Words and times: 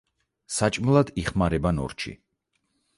საჭმელად 0.53 1.13
იხმარება 1.25 1.77
ნორჩი. 1.83 2.19